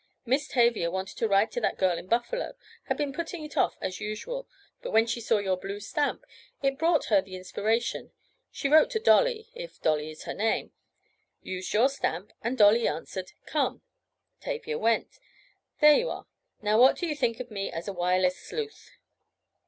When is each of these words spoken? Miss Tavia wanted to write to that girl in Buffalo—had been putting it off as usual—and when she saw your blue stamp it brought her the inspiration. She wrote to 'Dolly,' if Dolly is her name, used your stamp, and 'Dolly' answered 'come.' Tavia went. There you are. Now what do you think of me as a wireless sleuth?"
Miss 0.25 0.47
Tavia 0.47 0.89
wanted 0.89 1.15
to 1.19 1.27
write 1.27 1.51
to 1.51 1.61
that 1.61 1.77
girl 1.77 1.95
in 1.95 2.07
Buffalo—had 2.07 2.97
been 2.97 3.13
putting 3.13 3.45
it 3.45 3.55
off 3.55 3.75
as 3.81 4.01
usual—and 4.01 4.91
when 4.91 5.05
she 5.05 5.21
saw 5.21 5.37
your 5.37 5.57
blue 5.57 5.79
stamp 5.79 6.25
it 6.63 6.79
brought 6.79 7.05
her 7.13 7.21
the 7.21 7.35
inspiration. 7.35 8.11
She 8.49 8.67
wrote 8.67 8.89
to 8.89 8.99
'Dolly,' 8.99 9.51
if 9.53 9.79
Dolly 9.79 10.09
is 10.09 10.23
her 10.23 10.33
name, 10.33 10.71
used 11.43 11.71
your 11.71 11.87
stamp, 11.87 12.33
and 12.43 12.57
'Dolly' 12.57 12.87
answered 12.87 13.33
'come.' 13.45 13.83
Tavia 14.39 14.79
went. 14.79 15.19
There 15.81 15.93
you 15.93 16.09
are. 16.09 16.25
Now 16.63 16.79
what 16.81 16.95
do 16.97 17.05
you 17.05 17.15
think 17.15 17.39
of 17.39 17.51
me 17.51 17.71
as 17.71 17.87
a 17.87 17.93
wireless 17.93 18.39
sleuth?" 18.39 18.89